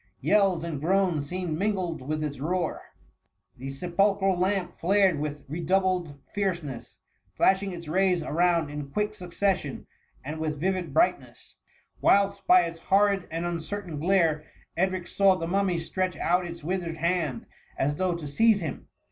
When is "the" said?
3.59-3.69, 15.35-15.45